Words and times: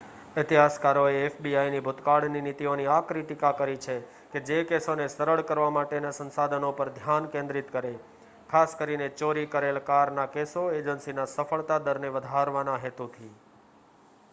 ઇતિહાસકારોએ 0.37 1.17
એફબીઆઇની 1.17 1.81
ભૂતકાળની 1.87 2.39
નીતિઓની 2.45 2.87
આકરી 2.93 3.21
ટીકા 3.25 3.51
કરી 3.57 3.77
છે 3.83 3.97
કે 4.31 4.41
જે 4.47 4.57
કેસોને 4.63 5.07
સરળ 5.09 5.43
કરવા 5.43 5.69
માટેના 5.75 6.13
સંસાધનો 6.13 6.73
પર 6.73 6.91
ધ્યાન 6.97 7.29
કેન્દ્રિત 7.29 7.71
કરે 7.71 7.93
ખાસ 8.49 8.75
કરીને 8.75 9.11
ચોરી 9.15 9.47
કરેલ 9.51 9.81
કારના 9.85 10.27
કેસો 10.31 10.67
એજન્સીના 10.73 11.29
સફળતા 11.29 11.81
દરને 11.83 12.13
વધારવાના 12.13 12.81
હેતુથી 12.81 13.33